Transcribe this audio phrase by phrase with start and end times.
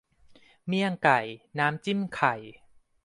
[0.67, 1.19] เมี่ยงไก่
[1.59, 2.35] น้ำจิ้มไข่